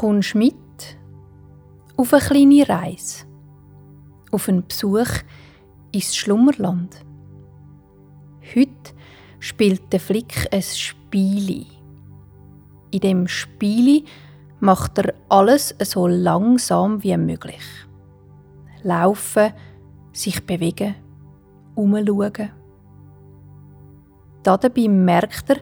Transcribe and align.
kommst 0.00 0.34
mit 0.34 0.54
auf 1.98 2.14
eine 2.14 2.22
kleine 2.22 2.66
Reise, 2.66 3.26
auf 4.30 4.48
einen 4.48 4.66
Besuch 4.66 5.10
ins 5.92 6.16
Schlummerland. 6.16 7.04
Heute 8.56 8.94
spielt 9.40 9.92
der 9.92 10.00
Flick 10.00 10.48
ein 10.50 10.62
Spiel. 10.62 11.66
In 12.90 13.00
dem 13.00 13.28
Spiel 13.28 14.04
macht 14.58 14.96
er 14.96 15.12
alles 15.28 15.74
so 15.82 16.06
langsam 16.06 17.02
wie 17.02 17.18
möglich. 17.18 17.66
Laufen, 18.82 19.52
sich 20.14 20.46
bewegen, 20.46 20.94
umschauen. 21.74 22.48
Dabei 24.44 24.88
merkt 24.88 25.50
er, 25.50 25.56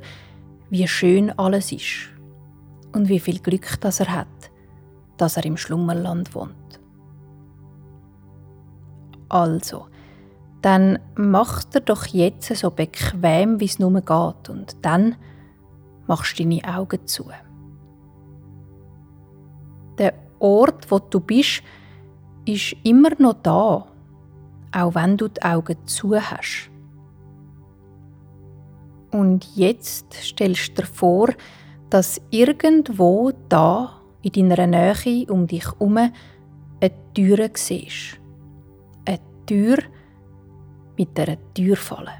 wie 0.71 0.87
schön 0.87 1.37
alles 1.37 1.73
ist 1.73 2.18
und 2.93 3.09
wie 3.09 3.21
viel 3.21 3.39
Glück 3.39 3.81
das 3.81 4.01
er 4.01 4.15
hat, 4.15 4.51
dass 5.17 5.37
er 5.37 5.45
im 5.45 5.57
Schlummerland 5.57 6.35
wohnt. 6.35 6.81
Also, 9.29 9.87
dann 10.63 10.99
macht 11.15 11.75
er 11.75 11.81
doch 11.83 12.07
jetzt 12.07 12.55
so 12.55 12.71
bequem, 12.71 13.61
wie 13.61 13.67
es 13.67 13.79
nur 13.79 13.93
geht, 13.93 14.49
und 14.49 14.77
dann 14.83 15.17
machst 16.07 16.39
du 16.39 16.43
deine 16.43 16.63
Augen 16.65 17.07
zu. 17.07 17.31
Der 19.99 20.15
Ort, 20.39 20.91
wo 20.91 20.99
du 20.99 21.21
bist, 21.21 21.63
ist 22.45 22.75
immer 22.83 23.11
noch 23.19 23.35
da, 23.43 23.87
auch 24.73 24.95
wenn 24.95 25.17
du 25.17 25.29
die 25.29 25.43
Augen 25.43 25.77
zu 25.87 26.15
hast. 26.17 26.71
Und 29.11 29.57
jetzt 29.57 30.13
stellst 30.15 30.71
du 30.71 30.83
dir 30.83 30.87
vor, 30.87 31.29
dass 31.91 32.21
irgendwo 32.31 33.33
da 33.49 34.01
in 34.23 34.51
deiner 34.51 34.67
Nähe 34.67 35.27
um 35.29 35.47
dich 35.47 35.65
herum 35.65 35.97
eine 35.97 36.13
Tür 37.15 37.51
siehst. 37.55 38.19
Eine 39.07 39.21
Tür 39.47 39.79
mit 40.97 41.19
einer 41.19 41.39
Türfalle. 41.55 42.13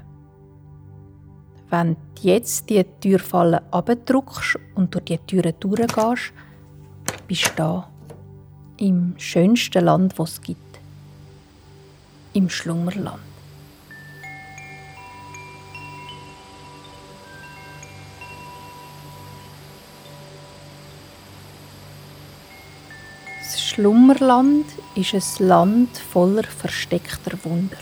Wenn 1.69 1.95
du 2.15 2.21
jetzt 2.21 2.69
die 2.69 2.83
Türfalle 2.99 3.61
abdrückst 3.71 4.57
und 4.75 4.93
durch 4.93 5.05
die 5.05 5.17
Türe 5.19 5.53
durchgehst, 5.53 6.33
bist 7.27 7.49
du 7.49 7.55
da. 7.55 7.89
Im 8.77 9.13
schönsten 9.17 9.85
Land, 9.85 10.17
das 10.17 10.31
es 10.31 10.41
gibt. 10.41 10.79
Im 12.33 12.49
Schlummerland. 12.49 13.28
Schlummerland 23.79 24.65
ist 24.95 25.13
ein 25.13 25.47
Land 25.47 25.97
voller 25.97 26.43
versteckter 26.43 27.31
Wunder. 27.45 27.77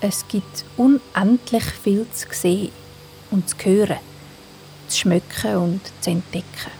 Es 0.00 0.26
gibt 0.26 0.64
unendlich 0.78 1.64
viel 1.64 2.06
zu 2.14 2.26
sehen 2.30 2.70
und 3.30 3.46
zu 3.46 3.56
hören, 3.62 3.98
zu 4.88 5.00
schmecken 5.00 5.56
und 5.56 5.80
zu 6.00 6.10
entdecken. 6.12 6.72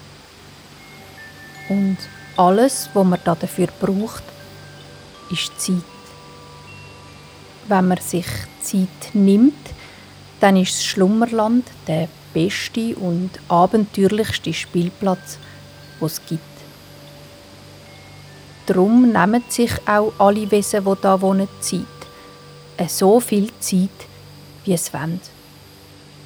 Und 1.69 1.99
alles, 2.39 2.89
was 2.95 3.05
man 3.07 3.21
dafür 3.23 3.69
braucht, 3.79 4.25
ist 5.31 5.61
Zeit. 5.61 5.85
Wenn 7.69 7.89
man 7.89 7.99
sich 7.99 8.25
Zeit 8.63 9.13
nimmt, 9.15 9.53
dann 10.41 10.57
ist 10.57 10.73
das 10.73 10.87
Schlummerland 10.87 11.67
der 11.87 12.09
beste 12.33 12.97
und 12.97 13.29
abenteuerlichste 13.49 14.55
Spielplatz, 14.55 15.37
den 16.01 16.07
es 16.07 16.25
gibt. 16.25 16.60
Darum 18.71 19.11
nehmen 19.11 19.43
sich 19.49 19.73
auch 19.85 20.13
alle 20.19 20.49
Wesen, 20.49 20.85
die 20.85 21.01
hier 21.03 21.21
wohnen, 21.21 21.49
Zeit. 21.59 21.81
Äh, 22.77 22.87
so 22.87 23.19
viel 23.19 23.51
Zeit, 23.59 23.89
wie 24.65 24.75
es 24.75 24.95
wollen. 24.95 25.21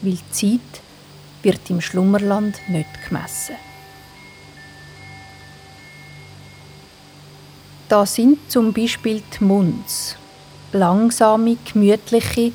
Weil 0.02 0.18
Zeit 0.30 0.60
wird 1.42 1.70
im 1.70 1.80
Schlummerland 1.80 2.60
nicht 2.68 3.08
gemessen. 3.08 3.54
Da 7.88 8.04
sind 8.04 8.40
zum 8.52 8.74
Beispiel 8.74 9.22
die 9.22 9.42
Munds. 9.42 10.16
Langsame, 10.72 11.56
gemütliche 11.72 12.52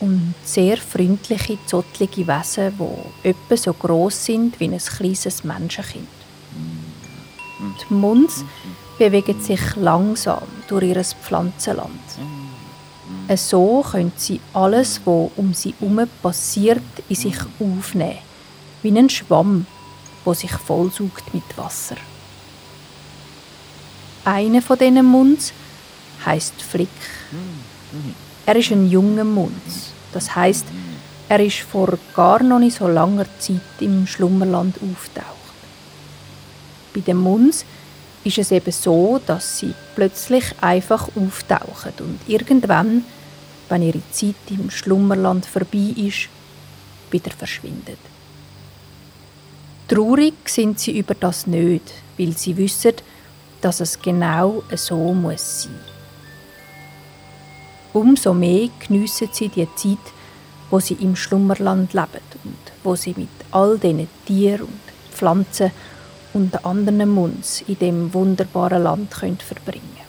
und 0.00 0.34
sehr 0.44 0.76
freundliche, 0.76 1.56
zottlige 1.64 2.26
Wesen, 2.26 2.74
die 3.24 3.28
etwa 3.30 3.56
so 3.56 3.72
groß 3.72 4.26
sind 4.26 4.60
wie 4.60 4.68
ein 4.68 4.76
kleines 4.76 5.42
Menschenkind. 5.42 6.08
Die 7.88 7.94
Munds 7.94 8.44
bewegen 9.10 9.40
sich 9.40 9.74
langsam 9.74 10.44
durch 10.68 10.84
ihr 10.84 11.02
Pflanzenland. 11.02 12.08
So 13.34 13.84
können 13.90 14.12
sie 14.16 14.40
alles, 14.52 15.00
was 15.04 15.30
um 15.36 15.52
sie 15.54 15.74
herum 15.80 16.08
passiert, 16.22 16.82
in 17.08 17.16
sich 17.16 17.38
aufnehmen, 17.58 18.18
wie 18.82 18.96
ein 18.96 19.10
Schwamm, 19.10 19.66
der 20.24 20.34
sich 20.34 20.52
vollsaugt 20.52 21.34
mit 21.34 21.42
Wasser. 21.56 21.96
Einer 24.24 24.62
von 24.62 24.78
diesen 24.78 25.04
Munds 25.04 25.52
heißt 26.24 26.62
Flick. 26.62 26.88
Er 28.46 28.54
ist 28.54 28.70
ein 28.70 28.88
junger 28.88 29.24
Munds. 29.24 29.90
Das 30.12 30.36
heißt, 30.36 30.66
er 31.28 31.40
ist 31.40 31.58
vor 31.58 31.98
gar 32.14 32.40
noch 32.44 32.60
nicht 32.60 32.76
so 32.76 32.86
langer 32.86 33.26
Zeit 33.40 33.80
im 33.80 34.06
Schlummerland 34.06 34.76
auftaucht. 34.76 35.26
Bei 36.94 37.00
den 37.00 37.16
Munds 37.16 37.64
ist 38.24 38.38
es 38.38 38.50
eben 38.50 38.72
so, 38.72 39.20
dass 39.26 39.58
sie 39.58 39.74
plötzlich 39.94 40.44
einfach 40.60 41.08
auftauchen 41.16 41.92
und 42.00 42.20
irgendwann, 42.28 43.04
wenn 43.68 43.82
ihre 43.82 44.02
Zeit 44.10 44.34
im 44.50 44.70
Schlummerland 44.70 45.46
vorbei 45.46 45.94
ist, 45.96 46.28
wieder 47.10 47.30
verschwindet. 47.30 47.98
Traurig 49.88 50.34
sind 50.46 50.78
sie 50.78 50.98
über 50.98 51.14
das 51.14 51.46
nicht, 51.46 51.92
weil 52.16 52.36
sie 52.36 52.56
wissen, 52.56 52.94
dass 53.60 53.80
es 53.80 54.00
genau 54.00 54.62
so 54.74 55.12
muss 55.12 55.64
sein. 55.64 55.78
Umso 57.92 58.32
mehr 58.32 58.68
geniessen 58.86 59.28
sie 59.32 59.48
die 59.48 59.68
Zeit, 59.76 59.98
wo 60.70 60.80
sie 60.80 60.94
im 60.94 61.14
Schlummerland 61.14 61.92
leben 61.92 62.22
und 62.44 62.72
wo 62.82 62.96
sie 62.96 63.14
mit 63.16 63.28
all 63.50 63.78
diesen 63.78 64.08
Tieren 64.26 64.62
und 64.62 64.80
Pflanzen 65.12 65.70
und 66.34 66.64
anderen 66.64 67.08
Munds 67.08 67.62
in 67.66 67.78
dem 67.78 68.14
wunderbaren 68.14 68.82
Land 68.82 69.10
können 69.10 69.38
verbringen 69.38 70.02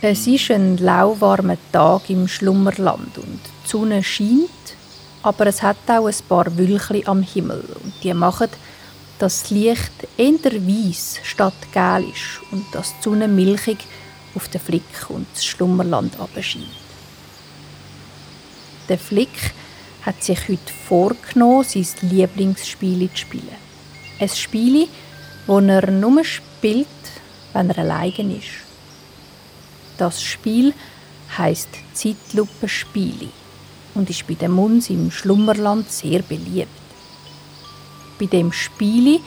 Es 0.00 0.26
ist 0.26 0.50
ein 0.50 0.78
lauwarmer 0.78 1.58
Tag 1.70 2.10
im 2.10 2.26
Schlummerland 2.26 3.18
und 3.18 3.38
die 3.64 3.68
Sonne 3.68 4.02
scheint, 4.02 4.50
aber 5.22 5.46
es 5.46 5.62
hat 5.62 5.76
auch 5.86 6.06
ein 6.06 6.14
paar 6.28 6.56
Wölkchen 6.58 7.06
am 7.06 7.22
Himmel 7.22 7.64
und 7.84 7.92
die 8.02 8.12
machen, 8.12 8.48
dass 9.20 9.42
das 9.42 9.50
Licht 9.50 9.92
eher 10.16 10.42
weiss 10.42 11.20
statt 11.22 11.54
gel 11.72 12.04
ist 12.12 12.40
und 12.50 12.64
dass 12.72 12.96
die 12.98 13.02
Sonne 13.04 13.28
milchig 13.28 13.78
auf 14.34 14.48
den 14.48 14.60
Flick 14.60 15.10
und 15.10 15.26
das 15.34 15.44
Schlummerland 15.44 16.18
abscheint. 16.18 16.66
Der 18.88 18.98
Flick 18.98 19.54
hat 20.02 20.22
sich 20.22 20.48
heute 20.48 20.72
vorgenommen, 20.88 21.64
sein 21.64 21.86
Lieblingsspiel 22.02 23.08
zu 23.10 23.16
spielen. 23.16 23.62
Ein 24.18 24.28
Spiel, 24.28 24.88
das 25.46 25.62
er 25.64 25.90
nur 25.90 26.24
spielt, 26.24 26.86
wenn 27.52 27.70
er 27.70 27.78
allein 27.78 28.36
ist. 28.36 28.48
Das 29.98 30.22
Spiel 30.22 30.74
heißt 31.36 31.68
Zeitlupenspiele 31.94 33.28
und 33.94 34.10
ist 34.10 34.26
bei 34.26 34.34
den 34.34 34.52
Muns 34.52 34.90
im 34.90 35.10
Schlummerland 35.10 35.90
sehr 35.90 36.22
beliebt. 36.22 36.68
Bei 38.18 38.26
dem 38.26 38.52
Spiel 38.52 39.20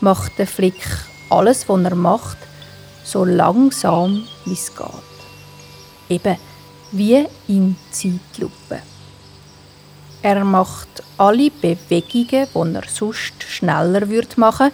macht 0.00 0.38
der 0.38 0.46
Flick 0.46 0.80
alles, 1.30 1.68
was 1.68 1.82
er 1.82 1.94
macht, 1.94 2.38
so 3.04 3.24
langsam 3.24 4.24
wie 4.44 4.52
es 4.52 4.72
geht. 4.74 4.88
Eben 6.08 6.36
wie 6.92 7.26
in 7.48 7.76
Zeitlupe. 7.90 8.91
Er 10.22 10.44
macht 10.44 11.02
alle 11.18 11.50
Bewegungen, 11.50 12.46
die 12.54 12.76
er 12.76 12.88
sonst 12.88 13.42
schneller 13.42 14.08
würde 14.08 14.38
machen 14.40 14.70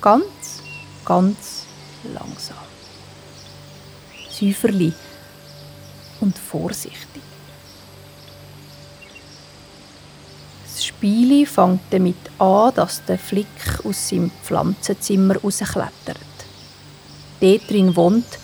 ganz, 0.00 0.62
ganz 1.04 1.66
langsam. 2.14 2.56
Säuferli 4.30 4.92
und 6.20 6.38
vorsichtig. 6.38 7.22
Das 10.64 10.84
Spiel 10.84 11.46
fängt 11.46 11.82
damit 11.90 12.16
an, 12.38 12.72
dass 12.74 13.04
der 13.04 13.18
Flick 13.18 13.46
aus 13.84 14.08
seinem 14.08 14.30
Pflanzenzimmer 14.42 15.36
rausklettert. 15.36 16.16
Dort 17.40 17.70
drin 17.70 17.94
wohnt 17.96 18.38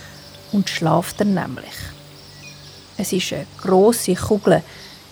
und 0.53 0.69
schlaft 0.69 1.21
er 1.21 1.27
nämlich. 1.27 1.75
Es 2.99 3.13
ist 3.13 3.33
eine 3.33 3.47
grosse 3.59 4.15
Kugel, 4.15 4.63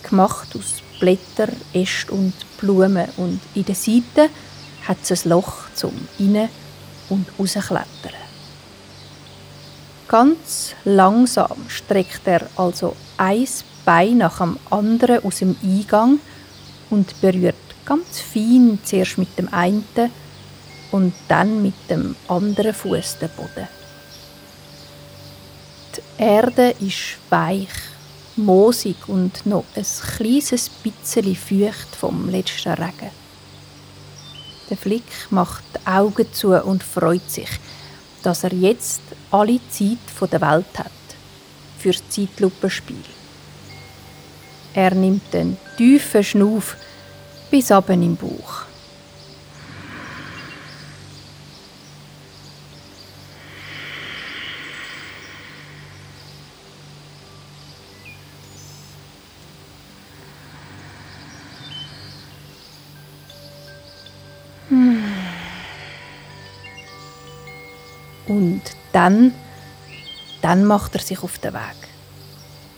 gemacht 0.02 0.48
aus 0.54 0.83
Blätter, 1.04 1.52
Äste 1.74 2.12
und 2.12 2.32
Blumen 2.56 3.06
und 3.18 3.38
in 3.54 3.66
der 3.66 3.74
Seite 3.74 4.30
hat 4.88 4.96
es 5.02 5.26
ein 5.26 5.28
Loch 5.28 5.70
zum 5.74 5.92
Innen- 6.18 6.48
und 7.10 7.26
Rausklettern. 7.38 8.16
Ganz 10.08 10.74
langsam 10.84 11.58
streckt 11.68 12.26
er 12.26 12.48
also 12.56 12.96
ein 13.18 13.46
Bein 13.84 14.16
nach 14.16 14.38
dem 14.38 14.58
anderen 14.70 15.22
aus 15.24 15.40
dem 15.40 15.54
Eingang 15.62 16.20
und 16.88 17.20
berührt 17.20 17.54
ganz 17.84 18.20
fein 18.20 18.78
zuerst 18.82 19.18
mit 19.18 19.38
dem 19.38 19.52
einen 19.52 19.84
und 20.90 21.12
dann 21.28 21.60
mit 21.60 21.74
dem 21.90 22.16
anderen 22.28 22.72
Fuß 22.72 23.18
den 23.18 23.28
Boden. 23.36 23.68
Die 25.96 26.22
Erde 26.22 26.74
ist 26.80 27.18
weich, 27.28 27.68
moosig 28.36 28.96
und 29.06 29.46
noch 29.46 29.64
ein 29.74 29.86
kleines 30.16 30.68
bisschen 30.68 31.36
feucht 31.36 31.96
vom 31.98 32.28
letzten 32.28 32.72
Regen. 32.72 33.10
Der 34.70 34.76
Flick 34.76 35.04
macht 35.30 35.64
die 35.74 35.86
Augen 35.86 36.32
zu 36.32 36.54
und 36.64 36.82
freut 36.82 37.30
sich, 37.30 37.50
dass 38.22 38.44
er 38.44 38.52
jetzt 38.52 39.02
alle 39.30 39.60
Zeit 39.68 40.32
der 40.32 40.40
Welt 40.40 40.78
hat 40.78 40.90
fürs 41.78 42.02
Zeitlupenspiel. 42.08 43.04
Er 44.74 44.94
nimmt 44.94 45.34
einen 45.34 45.58
tiefen 45.76 46.24
Schnuff 46.24 46.76
bis 47.50 47.70
aben 47.70 48.02
im 48.02 48.16
Bauch. 48.16 48.62
Dann, 68.94 69.34
dann 70.40 70.64
macht 70.64 70.94
er 70.94 71.00
sich 71.00 71.22
auf 71.22 71.38
den 71.38 71.52
Weg. 71.52 71.88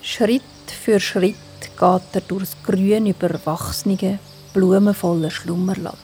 Schritt 0.02 0.42
für 0.82 0.98
Schritt 0.98 1.36
geht 1.60 2.02
er 2.12 2.20
durchs 2.26 2.56
grün 2.64 3.06
überwachsene, 3.06 4.18
blumenvolle 4.54 5.30
Schlummerland. 5.30 5.98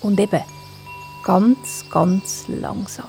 Und 0.00 0.18
eben 0.18 0.42
ganz, 1.24 1.84
ganz 1.90 2.44
langsam. 2.48 3.08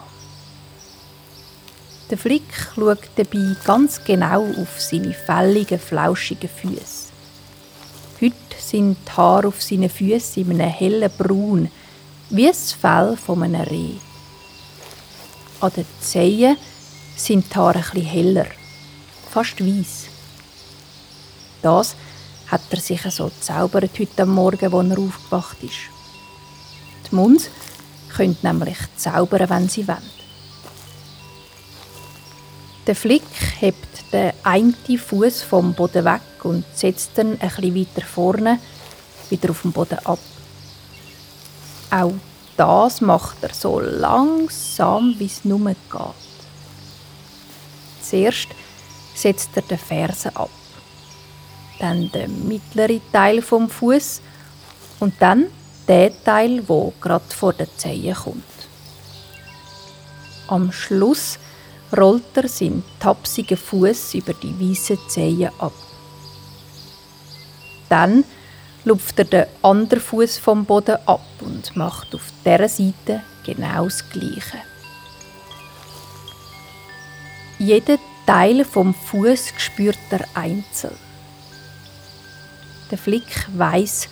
Der 2.09 2.17
Flick 2.17 2.43
schaut 2.75 2.99
dabei 3.15 3.55
ganz 3.65 4.03
genau 4.03 4.43
auf 4.61 4.79
seine 4.81 5.13
fälligen, 5.13 5.79
flauschigen 5.79 6.49
Füße. 6.49 7.13
Heute 8.21 8.35
sind 8.59 8.97
die 9.07 9.11
Haare 9.11 9.47
auf 9.47 9.61
seinen 9.61 9.89
Füßen 9.89 10.43
in 10.51 10.61
einem 10.61 10.69
hellen 10.69 11.11
Braun, 11.17 11.71
wie 12.29 12.47
das 12.47 12.73
Fell 12.73 13.15
von 13.15 13.41
einem. 13.41 13.99
An 15.63 15.71
den 15.71 15.85
Zehen 16.01 16.57
sind 17.15 17.49
die 17.49 17.55
Haare 17.55 17.79
etwas 17.79 18.03
heller, 18.03 18.47
fast 19.31 19.65
weiß. 19.65 20.07
Das 21.61 21.95
hat 22.47 22.63
er 22.69 22.79
sich 22.81 23.01
so 23.03 23.29
gezaubert 23.29 23.97
heute 23.97 24.25
Morgen, 24.25 24.73
als 24.73 24.89
er 24.89 24.99
aufgewacht 24.99 25.63
ist. 25.63 25.89
Die 27.09 27.15
Munds 27.15 27.49
können 28.13 28.35
nämlich 28.41 28.77
zaubern, 28.97 29.49
wenn 29.49 29.69
sie 29.69 29.87
wollen. 29.87 30.09
Der 32.85 32.95
Flick 32.97 33.23
hebt 33.61 34.11
den 34.11 34.33
einen 34.43 34.75
Fuß 34.75 35.43
vom 35.43 35.73
Boden 35.73 36.03
weg 36.03 36.43
und 36.43 36.65
setzt 36.75 37.17
ihn 37.17 37.39
etwas 37.39 37.63
weiter 37.63 38.05
vorne 38.05 38.59
wieder 39.29 39.51
auf 39.51 39.61
dem 39.61 39.71
Boden 39.71 39.99
ab. 39.99 40.19
Auch 41.89 42.15
das 42.57 43.01
macht 43.01 43.37
er 43.41 43.53
so 43.53 43.79
langsam, 43.79 45.15
wie 45.17 45.25
es 45.25 45.43
nur 45.45 45.59
geht. 45.59 45.77
Zuerst 48.01 48.49
setzt 49.15 49.49
er 49.55 49.61
den 49.63 49.77
Fersen 49.77 50.35
ab, 50.35 50.49
dann 51.79 52.11
den 52.11 52.47
mittleren 52.47 53.01
Teil 53.11 53.41
vom 53.41 53.69
Fuß 53.69 54.21
und 54.99 55.13
dann 55.19 55.47
den 55.87 56.13
Teil, 56.23 56.63
wo 56.67 56.93
gerade 57.01 57.33
vor 57.35 57.53
der 57.53 57.67
Zehe 57.77 58.13
kommt. 58.13 58.43
Am 60.47 60.71
Schluss 60.71 61.39
rollt 61.95 62.35
er 62.35 62.47
seinen 62.47 62.83
tapsigen 62.99 63.57
Fuß 63.57 64.15
über 64.15 64.33
die 64.33 64.53
weißen 64.59 64.97
Zehen 65.07 65.51
ab. 65.59 65.73
Dann 67.89 68.23
lupft 68.85 69.19
er 69.19 69.25
den 69.25 69.45
anderen 69.61 70.01
Fuß 70.01 70.37
vom 70.37 70.65
Boden 70.65 70.97
ab 71.05 71.25
und 71.41 71.75
macht 71.75 72.13
auf 72.13 72.33
dieser 72.45 72.67
Seite 72.67 73.21
genau 73.45 73.85
das 73.85 74.09
Gleiche. 74.09 74.59
Jeden 77.59 77.99
Teil 78.25 78.65
vom 78.65 78.93
Fuß 78.93 79.53
spürt 79.57 79.97
er 80.09 80.25
einzeln. 80.33 80.95
Der 82.91 82.97
Flick 82.97 83.47
weiß, 83.55 84.09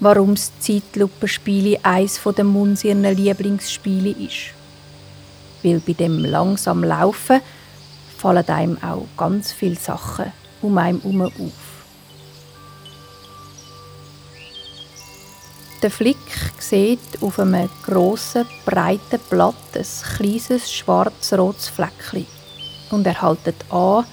warum 0.00 0.34
das 0.34 0.52
Zeitlupenspiel 0.58 1.78
eines 1.82 2.20
der 2.24 2.44
Munds 2.44 2.84
ihrer 2.84 3.12
Lieblingsspiele 3.12 4.10
ist. 4.10 4.54
Weil 5.62 5.80
bei 5.80 5.92
dem 5.92 6.24
langsam 6.24 6.82
Laufen 6.82 7.40
fallen 8.16 8.48
einem 8.48 8.82
auch 8.82 9.06
ganz 9.16 9.52
viele 9.52 9.76
Sachen 9.76 10.32
um 10.60 10.78
einen 10.78 11.00
herum 11.00 11.22
auf. 11.22 11.71
Der 15.82 15.90
Flick 15.90 16.16
sieht 16.60 17.20
auf 17.20 17.40
einem 17.40 17.68
grossen, 17.82 18.46
breiten 18.64 19.18
Blatt 19.28 19.56
ein 19.74 19.84
kleines 20.16 20.72
schwarz-rotes 20.72 21.68
Fleckchen 21.68 22.24
und 22.90 23.04
er 23.04 23.20
haltet 23.20 23.56
an, 23.68 24.06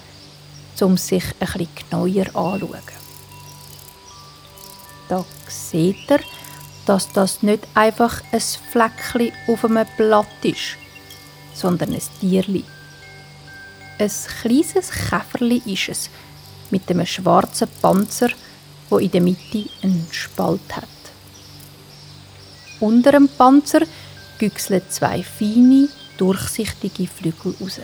um 0.80 0.96
sich 0.96 1.22
bisschen 1.38 1.68
genauer 1.88 2.26
anzuschauen. 2.34 2.80
Da 5.08 5.24
sieht 5.46 6.10
er, 6.10 6.18
dass 6.86 7.12
das 7.12 7.40
nicht 7.44 7.68
einfach 7.74 8.20
ein 8.32 8.40
Fleckchen 8.40 9.30
auf 9.46 9.64
einem 9.64 9.86
Blatt 9.96 10.26
ist, 10.42 10.76
sondern 11.54 11.92
ein 11.92 12.02
Tierli. 12.18 12.64
Ein 13.96 14.10
kleines 14.42 14.90
Käferli 14.90 15.62
ist 15.66 15.88
es, 15.88 16.10
mit 16.70 16.90
einem 16.90 17.06
schwarzen 17.06 17.68
Panzer, 17.80 18.30
wo 18.88 18.98
in 18.98 19.12
der 19.12 19.20
Mitte 19.20 19.66
einen 19.82 20.08
Spalt 20.10 20.74
hat. 20.74 20.99
Unter 22.80 23.12
dem 23.12 23.28
Panzer 23.28 23.82
güchseln 24.38 24.82
zwei 24.88 25.22
feine, 25.22 25.88
durchsichtige 26.16 27.06
Flügel 27.06 27.54
raus. 27.60 27.80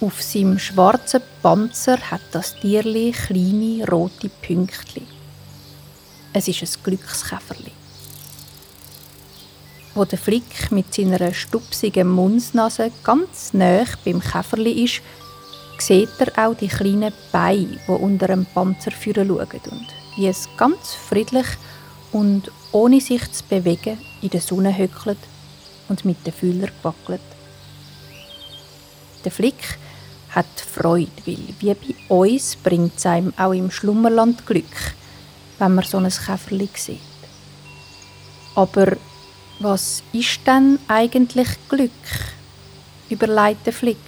Auf 0.00 0.22
seinem 0.22 0.58
schwarzen 0.58 1.20
Panzer 1.42 1.98
hat 2.10 2.22
das 2.32 2.58
Tierli 2.58 3.12
kleine 3.12 3.86
rote 3.88 4.30
Pünktchen. 4.30 5.06
Es 6.32 6.48
ist 6.48 6.62
ein 6.62 6.82
Glückskäferli. 6.82 7.72
Wo 9.94 10.06
der 10.06 10.18
Flick 10.18 10.72
mit 10.72 10.94
seiner 10.94 11.34
stupsigen 11.34 12.08
Mundsnase 12.08 12.90
ganz 13.04 13.52
nah 13.52 13.84
beim 14.02 14.20
Käferli 14.20 14.84
ist, 14.84 15.02
sieht 15.78 16.08
er 16.18 16.46
auch 16.48 16.56
die 16.56 16.68
kleinen 16.68 17.12
Beine, 17.30 17.78
die 17.86 17.90
unter 17.90 18.28
dem 18.28 18.46
Panzer 18.46 18.92
schauen 18.92 19.30
und 19.30 19.86
wie 20.16 20.26
es 20.26 20.48
ganz 20.56 20.94
friedlich 20.94 21.46
und 22.12 22.50
ohne 22.72 23.00
sich 23.00 23.30
zu 23.32 23.42
bewegen 23.44 23.98
in 24.20 24.30
der 24.30 24.40
Sonne 24.40 24.76
höckelt 24.76 25.18
und 25.88 26.04
mit 26.04 26.26
den 26.26 26.32
Fühlern 26.32 26.70
wackelt. 26.82 27.20
Der 29.24 29.32
Flick 29.32 29.78
hat 30.30 30.46
Freude, 30.56 31.10
weil 31.26 31.38
wie 31.60 31.74
bei 31.74 32.14
uns 32.14 32.56
bringt 32.56 32.96
es 32.96 33.06
einem 33.06 33.32
auch 33.36 33.52
im 33.52 33.70
Schlummerland 33.70 34.46
Glück, 34.46 34.94
wenn 35.58 35.74
man 35.74 35.84
so 35.84 35.98
ein 35.98 36.08
Käferli 36.08 36.68
sieht. 36.74 36.98
Aber 38.54 38.96
was 39.60 40.02
ist 40.12 40.40
denn 40.46 40.78
eigentlich 40.88 41.48
Glück? 41.68 41.90
überlegt 43.08 43.66
der 43.66 43.72
Flick. 43.72 43.98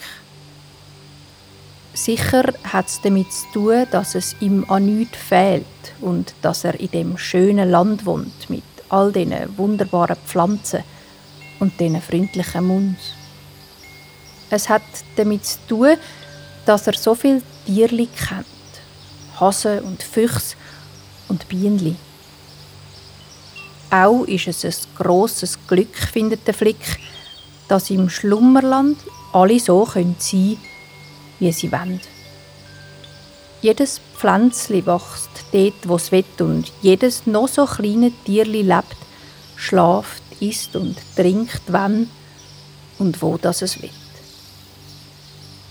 Sicher 1.95 2.53
hat 2.65 2.89
es 2.89 3.01
damit 3.01 3.33
zu 3.33 3.47
tun, 3.53 3.87
dass 3.93 4.17
es 4.17 4.35
ihm 4.41 4.65
an 4.69 4.85
nichts 4.85 5.17
fehlt 5.17 5.65
und 6.01 6.35
dass 6.43 6.65
er 6.65 6.79
in 6.81 6.91
dem 6.91 7.19
schönen 7.19 7.71
Land 7.71 8.05
wohnt 8.05 8.51
mit 8.51 8.65
all 8.89 9.13
diesen 9.13 9.57
wunderbaren 9.57 10.17
Pflanzen 10.27 10.83
und 11.61 11.79
diesen 11.79 12.03
freundlichen 12.03 12.67
Munds. 12.67 13.13
Es 14.51 14.69
hat 14.69 14.83
damit 15.15 15.47
zu 15.47 15.59
tun, 15.69 15.97
dass 16.67 16.89
er 16.89 16.95
so 16.95 17.15
viele 17.15 17.43
Tierli 17.65 18.09
kennt. 18.09 18.47
Hasen 19.39 19.81
und 19.81 20.03
Füchse 20.03 20.57
und 21.29 21.49
Bienenli. 21.49 21.95
Auch 23.91 24.25
ist 24.25 24.49
es 24.49 24.65
ein 24.65 24.75
grosses 24.97 25.59
Glück, 25.69 25.97
findet 25.97 26.45
der 26.47 26.55
Flick, 26.55 26.99
dass 27.69 27.91
im 27.91 28.11
Schlummerland 28.11 28.99
alle 29.33 29.61
so 29.61 29.87
sein 29.87 30.17
können 30.21 30.59
wie 31.39 31.53
sie 31.53 31.71
wollen. 31.73 32.01
Jedes 33.63 34.01
Pflänzli 34.17 34.85
wächst 34.85 35.31
dort, 35.53 35.89
wo 35.89 35.97
es 35.97 36.13
will 36.13 36.25
und 36.41 36.71
jedes 36.83 37.27
noch 37.27 37.49
so 37.49 37.65
kleine 37.65 38.13
Tierli 38.25 38.63
lebt, 38.63 38.97
schlaft, 39.57 40.23
isst 40.41 40.77
und 40.77 40.97
trinkt, 41.17 41.63
wann 41.69 42.11
und 42.99 43.23
wo 43.23 43.39
das 43.39 43.63
es 43.63 43.81
will. 43.81 43.91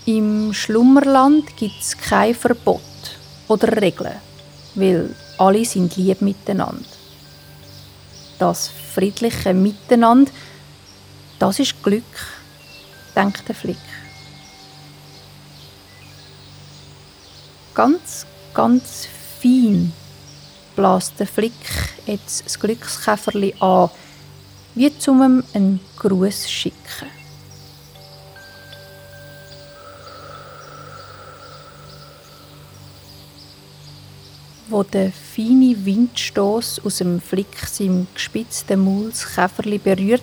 Im 0.06 0.52
Schlummerland 0.52 1.56
gibt 1.56 1.80
es 1.80 1.96
kein 1.96 2.34
Verbot 2.34 2.80
oder 3.48 3.80
Regeln, 3.80 4.16
weil 4.74 5.14
alle 5.38 5.64
sind 5.64 5.96
lieb 5.96 6.20
miteinander. 6.20 6.84
Das 8.38 8.70
friedliche 8.92 9.54
Miteinander, 9.54 10.30
das 11.38 11.58
ist 11.58 11.82
Glück, 11.82 12.02
denkt 13.14 13.48
der 13.48 13.54
Flick. 13.54 13.76
Ganz, 17.74 18.24
ganz 18.54 19.08
fein 19.42 19.92
bläst 20.76 21.18
der 21.18 21.26
Flick 21.26 21.52
jetzt 22.06 22.44
das 22.44 22.60
Glückskäferli 22.60 23.54
an, 23.58 23.90
wie 24.76 24.96
zum 24.96 25.20
einen 25.52 25.80
Gruß 25.98 26.48
schicken. 26.48 27.08
Wo 34.68 34.84
der 34.84 35.10
feine 35.12 35.74
Windstoß 35.84 36.80
aus 36.84 36.98
dem 36.98 37.20
Flick 37.20 37.58
seinem 37.66 38.06
gespitzten 38.14 38.84
Maul 38.84 39.10
das 39.10 39.34
Käferli 39.34 39.78
berührt, 39.78 40.22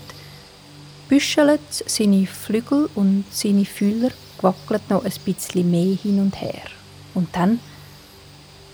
büschelt 1.09 1.59
seine 1.69 2.25
Flügel 2.27 2.89
und 2.95 3.25
seine 3.29 3.65
Fühler 3.65 4.11
wackelt 4.41 4.89
noch 4.89 5.03
ein 5.03 5.13
bisschen 5.25 5.69
mehr 5.69 5.97
hin 5.97 6.19
und 6.21 6.39
her. 6.41 6.80
Und 7.13 7.35
dann, 7.35 7.59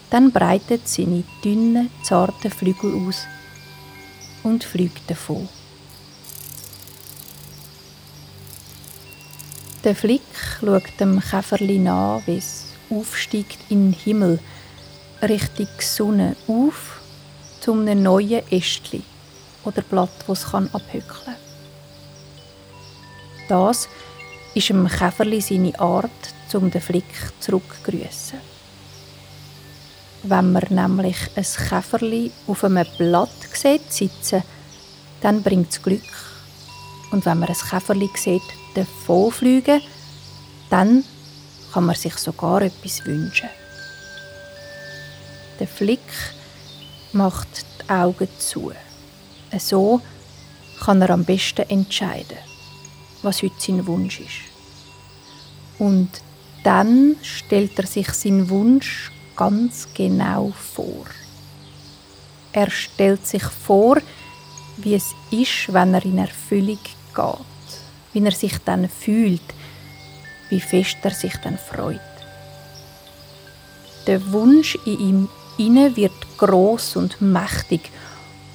dann 0.10 0.32
breitet 0.32 0.88
seine 0.88 1.24
dünnen, 1.44 1.90
zarten 2.04 2.52
Flügel 2.52 3.08
aus 3.08 3.26
und 4.44 4.64
fliegt 4.64 5.10
davon. 5.10 5.50
Der 9.84 9.96
Flick 9.96 10.22
schaut 10.60 11.00
dem 11.00 11.22
Käferli 11.22 11.80
nach, 11.80 12.22
wie 12.26 12.38
es 12.38 12.66
aufsteigt 12.90 13.60
in 13.70 13.92
den 13.92 13.94
Himmel, 13.94 14.40
Richtung 15.22 15.68
Sonne 15.80 16.36
auf, 16.48 17.00
zu 17.62 17.74
einem 17.74 18.04
neuen 18.04 18.42
Ästchen 18.52 19.04
oder 19.64 19.82
Blatt, 19.82 20.10
das 20.28 20.46
es 20.46 20.54
abhöckeln 20.54 21.04
kann. 21.26 21.36
Das 23.48 23.88
ist 24.54 24.70
dem 24.70 24.88
Käferli 24.88 25.42
seine 25.42 25.80
Art, 25.80 26.12
um 26.56 26.72
den 26.72 26.82
Flick 26.82 27.06
zurückzugrüßen. 27.40 28.40
Wenn 30.24 30.52
man 30.52 30.64
nämlich 30.70 31.18
ein 31.36 31.44
Käferli 31.44 32.32
auf 32.48 32.64
einem 32.64 32.86
Blatt 32.98 33.30
sieht 33.54 33.92
sitzen, 33.92 34.44
dann 35.22 35.44
bringt 35.44 35.72
es 35.72 35.82
Glück. 35.82 36.02
Und 37.12 37.26
wenn 37.26 37.40
man 37.40 37.50
ein 37.50 37.56
Käferli 37.56 38.10
sieht 38.16 38.42
davonfliegen, 38.76 39.82
dann 40.70 41.04
kann 41.72 41.86
man 41.86 41.96
sich 41.96 42.16
sogar 42.16 42.62
etwas 42.62 43.06
wünschen. 43.06 43.50
Der 45.60 45.68
Flick 45.68 46.00
macht 47.14 47.48
die 47.82 47.90
Augen 47.90 48.28
zu. 48.38 48.72
So 49.58 50.02
kann 50.80 51.02
er 51.02 51.10
am 51.12 51.24
besten 51.24 51.70
entscheiden, 51.70 52.38
was 53.22 53.42
heute 53.42 53.56
sein 53.60 53.88
Wunsch 53.88 54.20
ist. 54.20 54.42
Und 55.80 56.10
dann 56.64 57.16
stellt 57.22 57.78
er 57.80 57.88
sich 57.88 58.10
seinen 58.10 58.50
Wunsch 58.50 59.12
ganz 59.36 59.88
genau 59.94 60.52
vor. 60.52 61.06
Er 62.52 62.70
stellt 62.70 63.26
sich 63.26 63.44
vor, 63.44 63.98
wie 64.78 64.96
es 64.96 65.14
ist, 65.32 65.74
wenn 65.74 65.94
er 65.94 66.06
in 66.06 66.18
Erfüllung 66.18 66.80
geht, 67.16 67.46
wie 68.14 68.24
er 68.24 68.32
sich 68.32 68.58
dann 68.66 68.90
fühlt, 68.90 69.42
wie 70.50 70.60
fest 70.60 70.98
er 71.04 71.12
sich 71.12 71.36
dann 71.38 71.58
freut. 71.58 72.00
Der 74.08 74.32
Wunsch 74.32 74.78
in 74.86 75.00
ihm 75.00 75.30
inne 75.58 75.96
wird 75.96 76.38
groß 76.38 76.96
und 76.96 77.20
mächtig 77.22 77.82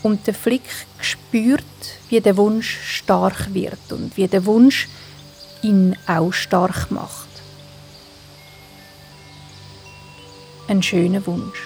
und 0.03 0.27
der 0.27 0.35
Flick 0.35 0.69
spürt, 1.01 1.65
wie 2.09 2.21
der 2.21 2.37
Wunsch 2.37 2.79
stark 2.85 3.53
wird 3.53 3.93
und 3.93 4.17
wie 4.17 4.27
der 4.27 4.45
Wunsch 4.47 4.89
ihn 5.63 5.97
auch 6.07 6.33
stark 6.33 6.91
macht. 6.91 7.32
Ein 10.73 10.83
schöner 10.83 11.27
Wunsch. 11.27 11.61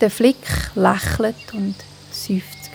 Der 0.00 0.10
Flick 0.10 0.38
lächelt 0.74 1.52
und 1.52 1.74
seufzt. 2.10 2.70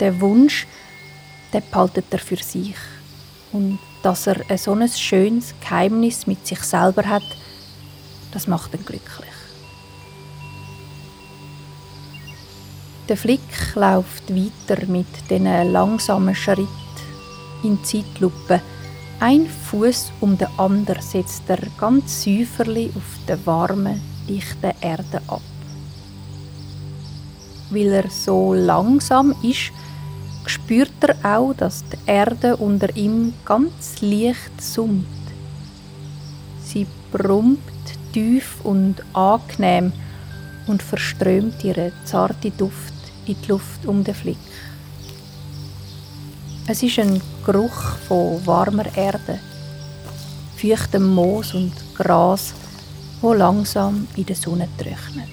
Der 0.00 0.18
Wunsch, 0.22 0.66
den 1.52 1.62
behaltet 1.70 2.06
er 2.12 2.18
für 2.18 2.38
sich 2.38 2.76
und 3.52 3.78
dass 4.02 4.26
er 4.26 4.40
ein 4.48 4.56
so 4.56 4.72
ein 4.72 4.88
schönes 4.88 5.54
Geheimnis 5.60 6.26
mit 6.26 6.46
sich 6.46 6.60
selber 6.60 7.06
hat, 7.06 7.36
das 8.32 8.46
macht 8.46 8.72
ihn 8.72 8.86
glücklich. 8.86 9.36
Der 13.10 13.18
Flick 13.18 13.74
läuft 13.74 14.34
weiter 14.34 14.86
mit 14.86 15.08
diesen 15.28 15.72
langsamen 15.72 16.34
Schritten 16.34 16.68
in 17.64 17.84
Zeitlupe. 17.84 18.62
Ein 19.26 19.46
Fuß 19.46 20.12
um 20.20 20.36
den 20.36 20.48
anderen 20.58 21.00
setzt 21.00 21.44
er 21.48 21.56
ganz 21.78 22.24
säuferlich 22.24 22.94
auf 22.94 23.18
der 23.26 23.38
warmen, 23.46 23.98
dichten 24.28 24.72
Erde 24.82 25.22
ab. 25.28 25.40
Weil 27.70 27.90
er 27.90 28.10
so 28.10 28.52
langsam 28.52 29.34
ist, 29.42 29.72
spürt 30.44 30.92
er 31.00 31.16
auch, 31.24 31.54
dass 31.54 31.84
die 31.84 31.96
Erde 32.04 32.54
unter 32.58 32.94
ihm 32.94 33.32
ganz 33.46 34.02
leicht 34.02 34.60
summt. 34.60 35.06
Sie 36.62 36.86
brummt 37.10 37.60
tief 38.12 38.56
und 38.62 38.96
angenehm 39.14 39.94
und 40.66 40.82
verströmt 40.82 41.64
ihren 41.64 41.92
zarten 42.04 42.52
Duft 42.58 42.92
in 43.24 43.36
die 43.40 43.48
Luft 43.48 43.86
um 43.86 44.04
den 44.04 44.14
Flick. 44.14 44.36
Es 46.66 46.82
ist 46.82 46.98
ein 46.98 47.20
Geruch 47.44 47.98
von 48.08 48.40
warmer 48.46 48.86
Erde, 48.96 49.38
feuchtem 50.56 51.14
Moos 51.14 51.52
und 51.52 51.74
Gras, 51.94 52.54
wo 53.20 53.34
langsam 53.34 54.08
in 54.16 54.24
der 54.24 54.34
Sonne 54.34 54.66
trocknet. 54.78 55.28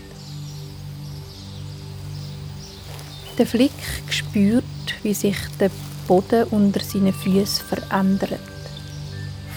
Der 3.37 3.45
Flick 3.47 3.71
spürt, 4.09 4.65
wie 5.03 5.13
sich 5.13 5.37
der 5.57 5.71
Boden 6.05 6.43
unter 6.51 6.81
seinen 6.81 7.13
Füßen 7.13 7.65
verändert. 7.65 8.41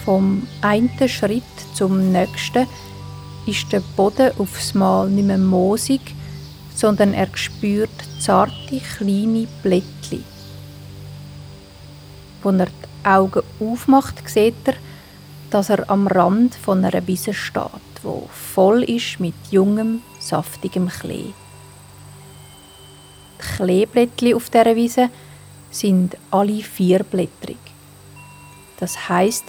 Vom 0.05 0.47
einen 0.61 1.09
Schritt 1.09 1.43
zum 1.73 2.09
nächsten 2.13 2.67
ist 3.47 3.69
der 3.73 3.81
Boden 3.97 4.31
aufs 4.37 4.73
Mal 4.75 5.09
nicht 5.09 5.27
mehr 5.27 5.37
moosig, 5.37 6.15
sondern 6.73 7.13
er 7.13 7.27
spürt 7.35 7.89
zarte 8.17 8.79
kleine 8.97 9.45
Blättchen. 9.61 9.94
Als 12.45 12.59
er 12.59 12.67
die 12.67 13.07
Augen 13.07 13.41
aufmacht, 13.59 14.29
sieht 14.29 14.53
er, 14.65 14.75
dass 15.49 15.71
er 15.71 15.89
am 15.89 16.05
Rand 16.05 16.53
von 16.53 16.85
einer 16.85 17.07
Wiese 17.07 17.33
steht, 17.33 18.03
wo 18.03 18.29
voll 18.31 18.83
ist 18.83 19.19
mit 19.19 19.33
jungem, 19.49 20.03
saftigem 20.19 20.87
Klee. 20.89 21.33
Die 23.39 23.55
Kleeblättchen 23.57 24.35
auf 24.35 24.51
dieser 24.51 24.75
Wiese 24.75 25.09
sind 25.71 26.17
alle 26.29 26.61
vierblättrig. 26.61 27.57
Das 28.79 29.09
heißt, 29.09 29.45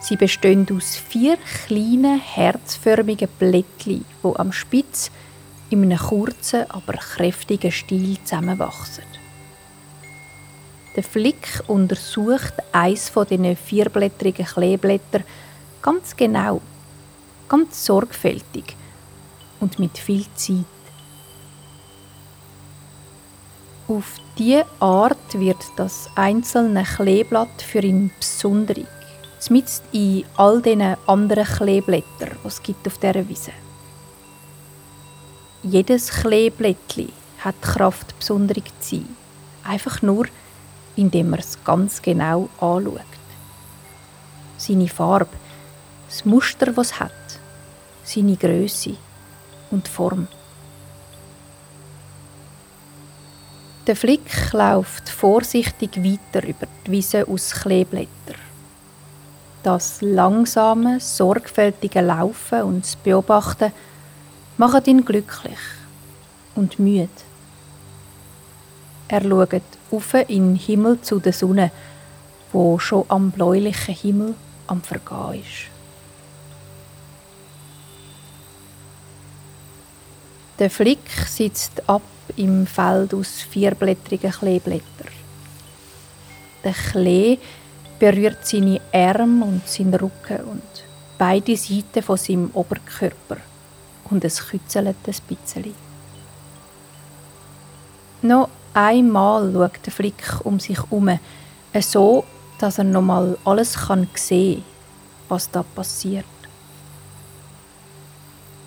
sie 0.00 0.16
bestehen 0.16 0.66
aus 0.70 0.96
vier 0.96 1.38
kleinen 1.64 2.20
herzförmigen 2.20 3.28
Blättchen, 3.38 4.04
wo 4.20 4.34
am 4.36 4.52
Spitz 4.52 5.10
in 5.70 5.82
einem 5.82 5.98
kurzen, 5.98 6.70
aber 6.70 6.92
kräftigen 6.92 7.72
Stiel 7.72 8.18
zusammenwachsen. 8.22 9.13
Der 10.96 11.02
Flick 11.02 11.60
untersucht 11.66 12.54
eins 12.72 13.08
von 13.08 13.26
diesen 13.26 13.56
vierblättrigen 13.56 14.46
Kleeblättern 14.46 15.24
ganz 15.82 16.16
genau, 16.16 16.60
ganz 17.48 17.84
sorgfältig 17.84 18.76
und 19.58 19.78
mit 19.78 19.98
viel 19.98 20.24
Zeit. 20.34 20.64
Auf 23.88 24.14
diese 24.38 24.64
Art 24.80 25.34
wird 25.38 25.62
das 25.76 26.08
einzelne 26.14 26.84
Kleeblatt 26.84 27.60
für 27.60 27.80
ihn 27.80 28.10
besonderig, 28.18 28.86
zumindest 29.40 29.82
in 29.92 30.24
all 30.36 30.62
diesen 30.62 30.96
anderen 31.06 31.44
Kleeblättern, 31.44 32.38
die 32.42 32.48
es 32.48 32.62
gibt 32.62 32.86
auf 32.86 32.98
dieser 32.98 33.28
Wiese. 33.28 33.52
Jedes 35.64 36.08
Kleeblättchen 36.10 37.12
hat 37.40 37.56
die 37.62 37.66
Kraft, 37.66 38.18
besonderig 38.18 38.64
zu 38.80 38.96
sein. 38.96 39.16
Einfach 39.64 40.00
nur, 40.02 40.26
indem 40.96 41.30
man 41.30 41.40
es 41.40 41.58
ganz 41.64 42.00
genau 42.00 42.48
anschaut. 42.60 43.00
seine 44.56 44.88
Farbe, 44.88 45.36
das 46.08 46.24
Muster, 46.24 46.76
es 46.78 47.00
hat, 47.00 47.10
seine 48.04 48.36
Größe 48.36 48.96
und 49.70 49.88
Form. 49.88 50.28
Der 53.86 53.96
Flick 53.96 54.52
läuft 54.52 55.10
vorsichtig 55.10 55.96
weiter 55.96 56.46
über 56.46 56.66
die 56.86 56.92
Wiese 56.92 57.28
aus 57.28 57.50
Kleeblättern. 57.50 58.40
Das 59.62 60.00
langsame, 60.00 61.00
sorgfältige 61.00 62.00
Laufen 62.00 62.62
und 62.62 62.84
das 62.84 62.96
Beobachten 62.96 63.72
machen 64.56 64.84
ihn 64.86 65.04
glücklich 65.04 65.58
und 66.54 66.78
müde. 66.78 67.08
Er 69.08 69.22
schaut 69.22 69.62
auf 69.90 70.14
in 70.14 70.26
den 70.28 70.56
Himmel 70.56 71.00
zu 71.00 71.20
der 71.20 71.32
Sonne, 71.32 71.70
wo 72.52 72.78
schon 72.78 73.04
am 73.08 73.30
bläulichen 73.30 73.94
Himmel 73.94 74.34
am 74.66 74.80
Vergehen 74.82 75.42
ist. 75.42 75.70
Der 80.58 80.70
Flick 80.70 81.10
sitzt 81.26 81.82
ab 81.88 82.02
im 82.36 82.66
Feld 82.66 83.12
aus 83.12 83.42
vierblättrigen 83.42 84.30
Kleeblättern. 84.30 85.12
Der 86.62 86.72
Klee 86.72 87.38
berührt 87.98 88.46
seine 88.46 88.80
Arme 88.92 89.44
und 89.44 89.68
seinen 89.68 89.94
Rücken 89.94 90.44
und 90.44 90.84
beide 91.18 91.56
Seiten 91.56 92.02
von 92.02 92.16
seinem 92.16 92.50
Oberkörper 92.54 93.38
und 94.10 94.24
es 94.24 94.46
kützelt 94.46 94.96
ein 95.06 95.14
bisschen. 95.28 95.74
Noch 98.22 98.48
einmal 98.74 99.52
schaut 99.52 99.86
der 99.86 99.92
Flick 99.92 100.40
um 100.44 100.60
sich 100.60 100.76
herum, 100.76 101.18
so, 101.80 102.24
dass 102.58 102.78
er 102.78 102.84
nochmal 102.84 103.38
alles 103.44 103.74
kann 103.74 104.08
sehen 104.14 104.56
kann, 104.56 104.64
was 105.28 105.50
da 105.50 105.62
passiert. 105.62 106.24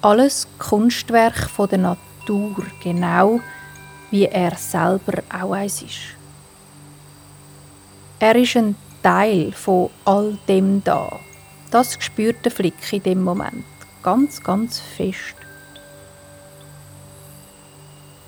Alles 0.02 0.48
Kunstwerk 0.58 1.50
von 1.50 1.70
der 1.70 1.80
Natur, 1.80 2.66
genau 2.84 3.40
wie 4.10 4.26
er 4.26 4.56
selber 4.56 5.22
auch 5.30 5.52
eins 5.52 5.82
ist. 5.82 6.16
Er 8.20 8.36
ist 8.36 8.58
ein 8.58 8.76
Teil 9.04 9.52
von 9.52 9.90
all 10.06 10.38
dem 10.48 10.84
da. 10.84 11.20
Das 11.72 11.98
spürt 12.00 12.44
der 12.44 12.52
Flick 12.52 12.94
in 12.94 13.04
dem 13.04 13.24
Moment 13.24 13.66
ganz, 14.08 14.42
ganz 14.42 14.80
fest. 14.80 15.37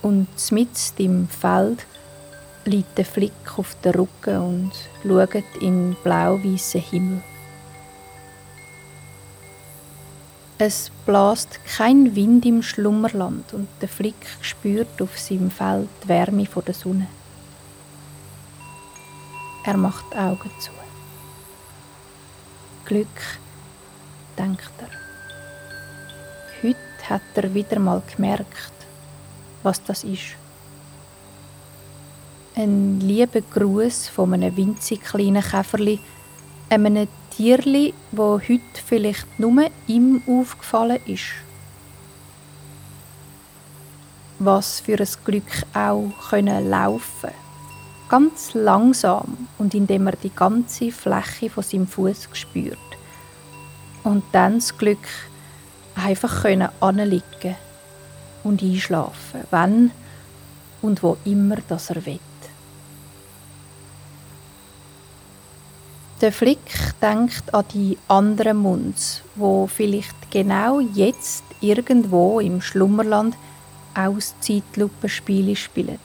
Und 0.02 0.28
mitten 0.52 0.98
im 0.98 1.28
Feld 1.28 1.86
liegt 2.66 2.98
der 2.98 3.06
Flick 3.06 3.58
auf 3.58 3.76
der 3.84 3.96
Rücken 3.96 4.38
und 4.38 4.72
schaut 5.04 5.62
in 5.62 5.96
blau-weißen 6.04 6.82
Himmel. 6.82 7.22
Es 10.62 10.92
bläst 11.06 11.60
kein 11.78 12.16
Wind 12.16 12.46
im 12.46 12.62
Schlummerland 12.62 13.54
und 13.54 13.70
der 13.80 13.88
Flick 13.88 14.28
spürt 14.42 15.02
auf 15.02 15.18
seinem 15.18 15.50
Feld 15.50 15.88
die 16.04 16.10
Wärme 16.10 16.44
der 16.44 16.74
Sonne. 16.74 17.08
Er 19.66 19.78
macht 19.78 20.06
die 20.12 20.18
Augen 20.18 20.52
zu. 20.60 20.72
Glück, 22.86 23.08
denkt 24.38 24.74
er. 24.80 24.90
Heute 26.62 27.10
hat 27.10 27.22
er 27.36 27.54
wieder 27.54 27.80
mal 27.80 28.02
gemerkt, 28.14 28.79
was 29.70 29.84
das 29.84 30.04
ist. 30.04 30.36
Ein 32.56 33.00
lieber 33.02 33.42
Gruß 33.42 34.10
von 34.10 34.34
einem 34.34 34.58
winzig 34.58 35.02
kleinen 35.04 35.44
Käferli, 35.44 36.00
einem 36.72 37.08
Tierli, 37.30 37.94
wo 38.12 38.40
heute 38.40 38.82
vielleicht 38.84 39.28
nur 39.40 39.68
ihm 39.86 40.24
aufgefallen 40.28 41.00
ist. 41.06 41.36
Was 44.40 44.80
für 44.80 45.00
ein 45.00 45.08
Glück 45.24 45.52
auch 45.76 46.12
können 46.30 46.70
laufen, 46.70 47.32
ganz 48.10 48.56
langsam 48.56 49.48
und 49.60 49.76
indem 49.76 50.08
er 50.08 50.16
die 50.16 50.34
ganze 50.34 50.92
Fläche 50.92 51.52
von 51.52 51.64
seinem 51.64 51.86
Fuß 51.86 52.30
spürt. 52.34 52.90
Und 54.04 54.24
dann 54.32 54.56
das 54.56 54.76
Glück, 54.76 55.08
einfach 55.96 56.42
können 56.42 56.70
anliegen 56.80 57.56
und 58.50 58.64
einschlafen, 58.64 59.42
wenn 59.52 59.92
und 60.82 61.04
wo 61.04 61.18
immer 61.24 61.58
das 61.68 61.90
er 61.92 62.06
will. 62.06 62.20
Der 66.22 66.34
Flick 66.34 66.60
denkt 67.02 67.54
an 67.54 67.64
die 67.74 67.98
anderen 68.10 68.58
Munds, 68.58 69.22
wo 69.36 69.68
vielleicht 69.68 70.30
genau 70.32 70.82
jetzt 70.82 71.46
irgendwo 71.62 72.42
im 72.42 72.62
Schlummerland 72.62 73.38
aus 73.96 74.36
Zeitlupenspiele 74.42 75.56
spielen. 75.56 76.00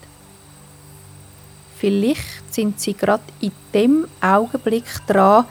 Vielleicht 1.76 2.54
sind 2.54 2.78
sie 2.78 2.94
gerade 2.94 3.24
in 3.40 3.52
dem 3.72 4.06
Augenblick 4.20 4.84
dran, 5.08 5.46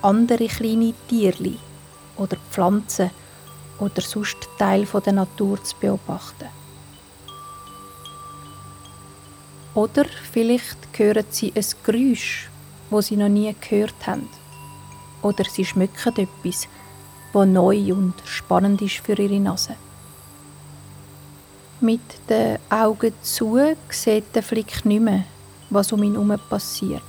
andere 0.00 0.46
kleine 0.46 0.94
Tierli 1.08 1.58
oder 2.16 2.36
Pflanzen 2.50 3.10
oder 3.78 4.00
sonst 4.00 4.36
Teil 4.58 4.86
der 4.86 5.12
Natur 5.12 5.62
zu 5.62 5.76
beobachten. 5.80 6.48
Oder 9.74 10.04
vielleicht 10.32 10.78
hören 10.96 11.26
sie 11.30 11.52
ein 11.54 11.64
Geräusch 11.84 12.48
wo 12.90 13.00
sie 13.00 13.16
noch 13.16 13.28
nie 13.28 13.54
gehört 13.60 14.06
haben. 14.06 14.28
Oder 15.22 15.44
sie 15.44 15.64
schmücken 15.64 16.16
etwas, 16.16 16.68
wo 17.32 17.44
neu 17.44 17.92
und 17.92 18.14
spannend 18.24 18.80
ist 18.82 18.98
für 18.98 19.18
ihre 19.18 19.40
Nase. 19.40 19.74
Mit 21.80 22.00
den 22.28 22.58
Augen 22.70 23.12
zu 23.22 23.58
sieht 23.90 24.34
der 24.34 24.42
Flick 24.42 24.84
nicht 24.84 25.02
mehr, 25.02 25.24
was 25.70 25.92
um 25.92 26.02
ihn 26.02 26.12
herum 26.12 26.34
passiert. 26.48 27.02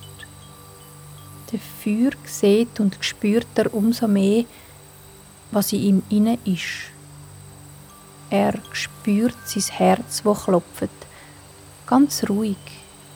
Der 1.52 1.60
Feuer 1.60 2.12
sieht 2.26 2.80
und 2.80 2.98
spürt 3.00 3.48
er 3.56 3.74
umso 3.74 4.08
mehr, 4.08 4.46
was 5.52 5.74
in 5.74 5.82
ihm 5.82 6.04
inne 6.10 6.38
ist. 6.46 6.92
Er 8.30 8.54
spürt 8.72 9.36
sein 9.46 9.64
Herz, 9.72 10.24
wo 10.24 10.34
klopft, 10.34 10.90
ganz 11.88 12.24
ruhig 12.30 12.58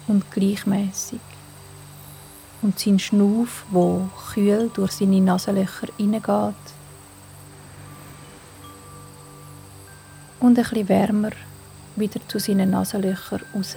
und 0.07 0.29
gleichmäßig 0.31 1.19
und 2.63 2.79
sein 2.79 2.97
Schnuff, 2.97 3.65
wo 3.69 4.09
kühl 4.33 4.71
durch 4.73 4.93
seine 4.93 5.21
Nasenlöcher 5.21 5.89
hineingeht. 5.97 6.55
Und 10.39 10.57
ein 10.57 10.63
bisschen 10.63 10.89
wärmer 10.89 11.31
wieder 11.95 12.19
zu 12.27 12.39
seinen 12.39 12.71
Nasenlöchern 12.71 13.41
raus. 13.53 13.75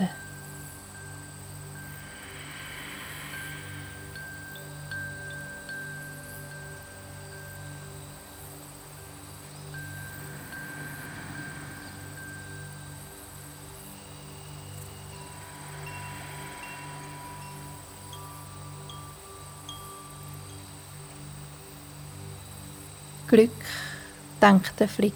Denkt 24.40 24.78
der 24.78 24.88
Flick, 24.88 25.14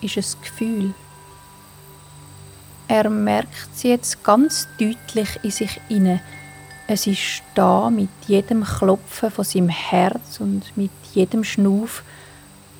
ist 0.00 0.16
ein 0.16 0.42
Gefühl. 0.42 0.94
Er 2.88 3.08
merkt 3.08 3.68
es 3.74 3.82
jetzt 3.82 4.22
ganz 4.22 4.68
deutlich 4.78 5.28
in 5.42 5.50
sich 5.50 5.80
inne. 5.88 6.20
Es 6.86 7.06
ist 7.06 7.42
da 7.54 7.88
mit 7.88 8.10
jedem 8.26 8.62
Klopfen 8.62 9.30
von 9.30 9.44
seinem 9.44 9.70
Herz 9.70 10.38
und 10.40 10.76
mit 10.76 10.90
jedem 11.14 11.44
Schnuff, 11.44 12.02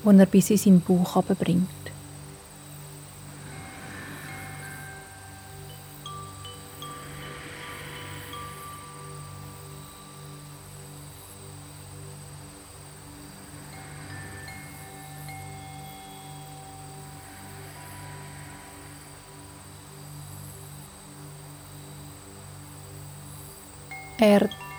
den 0.03 0.19
er 0.19 0.27
bis 0.27 0.51
in 0.51 0.57
seinen 0.57 0.81
Bauch 0.81 1.23
bringt. 1.23 1.67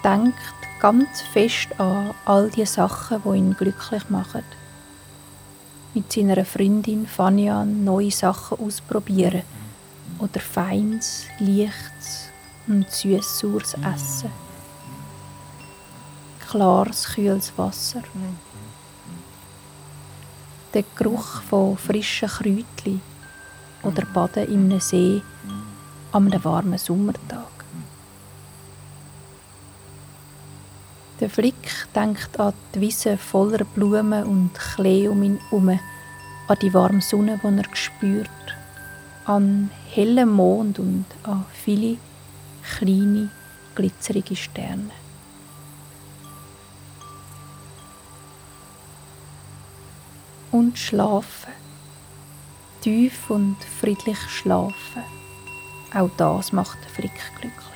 Denkt 0.07 0.38
ganz 0.81 1.21
fest 1.33 1.69
an 1.79 2.14
all 2.25 2.49
die 2.49 2.64
Sachen, 2.64 3.21
die 3.25 3.38
ihn 3.38 3.57
glücklich 3.57 4.09
machen. 4.09 4.45
Mit 5.95 6.12
seiner 6.12 6.45
Freundin 6.45 7.09
Fania 7.09 7.64
neue 7.64 8.12
Sachen 8.12 8.59
ausprobieren 8.59 9.42
oder 10.21 10.40
feins, 10.40 11.25
leichtes 11.40 12.31
und 12.69 12.88
süß-saures 12.88 13.75
Essen. 13.75 14.31
klares, 16.49 17.09
kühles 17.09 17.53
Wasser. 17.57 18.03
Der 20.73 20.85
Geruch 20.95 21.42
von 21.42 21.77
frischen 21.77 22.29
Kräutchen 22.29 23.01
oder 23.83 24.05
Baden 24.05 24.47
in 24.47 24.71
einem 24.71 24.81
See 24.81 25.23
an 26.12 26.27
einem 26.27 26.45
warmen 26.45 26.79
Sommertag. 26.79 27.56
Der 31.18 31.31
Flick 31.31 31.87
denkt 31.94 32.38
an 32.38 32.52
die 32.74 32.81
Wiese 32.83 33.16
voller 33.16 33.64
Blumen 33.64 34.24
und 34.24 34.52
Klee 34.52 35.09
um 35.09 35.22
ihn 35.22 35.40
herum, 35.48 35.70
an 35.70 36.59
die 36.61 36.74
warme 36.74 37.00
Sonne, 37.00 37.40
die 37.42 37.59
er 37.59 37.74
spürt, 37.74 38.29
an 39.24 39.70
hellen 39.90 40.31
Mond 40.31 40.79
und 40.79 41.07
an 41.22 41.46
viele 41.55 41.96
kleine, 42.62 43.31
glitzerige 43.74 44.37
Sterne. 44.37 44.90
Und 50.52 50.79
schlafen. 50.79 51.52
Tief 52.83 53.31
und 53.31 53.57
friedlich 53.81 54.18
schlafen. 54.29 55.02
Auch 55.94 56.11
das 56.18 56.52
macht 56.52 56.79
den 56.85 56.90
Flick 56.90 57.20
glücklich. 57.40 57.75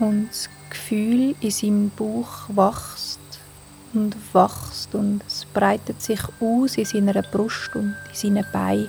Und 0.00 0.28
das 0.28 0.48
Gefühl 0.70 1.34
in 1.40 1.50
seinem 1.50 1.90
Bauch 1.90 2.48
wächst 2.48 3.20
und 3.92 4.16
wächst 4.32 4.94
und 4.94 5.22
es 5.26 5.44
breitet 5.52 6.00
sich 6.00 6.20
aus 6.40 6.76
in 6.76 6.84
seiner 6.84 7.22
Brust 7.22 7.74
und 7.74 7.94
in 8.08 8.14
seinen 8.14 8.46
Beinen, 8.52 8.88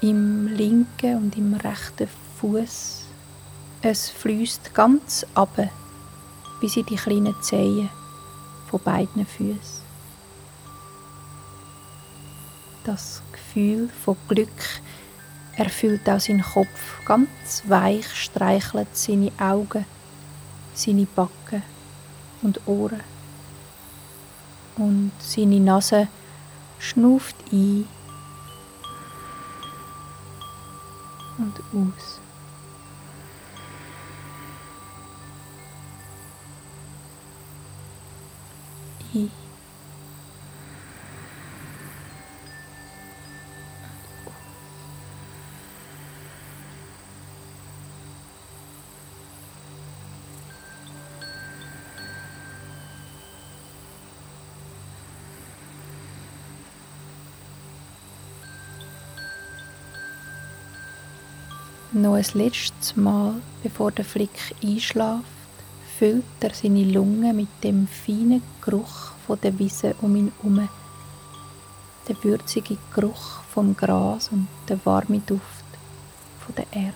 im 0.00 0.48
linken 0.48 1.16
und 1.16 1.36
im 1.36 1.54
rechten 1.54 2.08
Fuß. 2.40 3.04
Es 3.80 4.10
fließt 4.10 4.74
ganz 4.74 5.26
ab 5.34 5.56
bis 6.60 6.76
in 6.76 6.86
die 6.86 6.96
kleinen 6.96 7.34
Zehen 7.42 7.88
von 8.68 8.80
beiden 8.80 9.26
Füßen. 9.26 9.82
Das 12.84 13.22
Gefühl 13.32 13.88
von 14.04 14.16
Glück 14.28 14.48
erfüllt 15.56 16.08
auch 16.08 16.20
seinen 16.20 16.42
Kopf. 16.42 17.04
Ganz 17.04 17.62
weich 17.66 18.12
streichelt 18.14 18.88
seine 18.96 19.30
Augen 19.38 19.84
seine 20.74 21.06
Backen 21.06 21.62
und 22.42 22.60
Ohren. 22.66 23.00
Und 24.76 25.12
seine 25.18 25.60
Nase 25.60 26.08
schnuft 26.78 27.36
ein 27.52 27.86
und 31.38 31.60
aus. 31.72 32.20
Ein 39.14 39.30
Noch 61.94 62.14
ein 62.14 62.24
letztes 62.32 62.96
Mal, 62.96 63.34
bevor 63.62 63.92
der 63.92 64.06
Flick 64.06 64.54
einschläft, 64.64 65.26
füllt 65.98 66.24
er 66.40 66.54
seine 66.54 66.84
Lunge 66.84 67.34
mit 67.34 67.48
dem 67.62 67.86
feinen 67.86 68.42
Geruch 68.62 69.12
von 69.26 69.38
der 69.42 69.58
Wiese 69.58 69.94
um 70.00 70.16
ihn 70.16 70.32
herum. 70.40 70.70
Der 72.08 72.24
würzige 72.24 72.78
Geruch 72.94 73.42
vom 73.52 73.76
Gras 73.76 74.30
und 74.32 74.48
der 74.70 74.78
warme 74.86 75.18
Duft 75.18 75.42
von 76.40 76.54
der 76.54 76.66
Erde. 76.72 76.94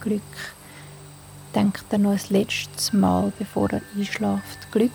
Glück, 0.00 0.22
denkt 1.56 1.86
er 1.90 1.98
noch 1.98 2.12
ein 2.12 2.20
letztes 2.28 2.92
Mal, 2.92 3.32
bevor 3.36 3.68
er 3.72 3.82
einschläft. 3.96 4.70
Glück 4.70 4.92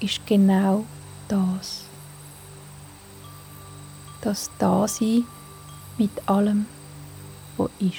ist 0.00 0.20
genau 0.26 0.84
das. 1.28 1.84
Das 4.20 4.50
Dasein 4.58 5.24
mit 6.02 6.28
allem, 6.28 6.66
was 7.56 7.70
ist. 7.78 7.96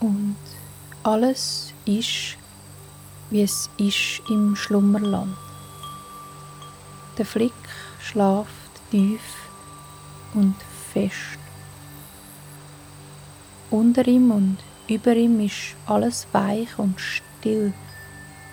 Und 0.00 0.36
alles 1.02 1.72
ist 1.86 2.36
wie 3.34 3.42
es 3.42 3.68
ist 3.78 4.22
im 4.30 4.54
Schlummerland. 4.54 5.36
Der 7.18 7.26
Flick 7.26 7.52
schlaft 8.00 8.48
tief 8.92 9.22
und 10.34 10.54
fest. 10.92 11.40
Unter 13.72 14.06
ihm 14.06 14.30
und 14.30 14.58
über 14.88 15.16
ihm 15.16 15.40
ist 15.40 15.74
alles 15.86 16.28
weich 16.30 16.78
und 16.78 17.00
still. 17.00 17.72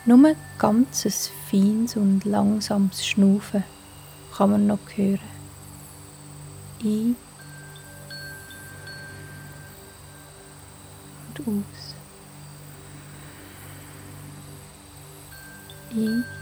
Nur 0.06 0.36
ganzes 0.58 1.30
feines 1.52 1.96
und 1.96 2.26
langsames 2.26 3.06
Schnaufen 3.06 3.64
kann 4.36 4.50
man 4.50 4.66
noch 4.66 4.80
hören. 4.96 5.20
Ein 6.84 7.16
und 11.38 11.48
aus. 11.48 12.01
一。 15.94 16.41